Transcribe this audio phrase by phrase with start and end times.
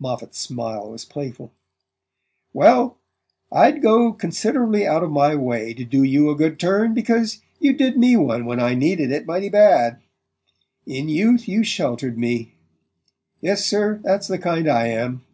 [0.00, 1.50] Moffatt's smile was playful.
[2.52, 2.98] "Well,
[3.50, 7.72] I'd go considerably out of my way to do you a good turn, because you
[7.72, 10.00] did me one when I needed it mighty bad.
[10.86, 12.54] 'In youth you sheltered me.'
[13.40, 15.24] Yes, sir, that's the kind I am."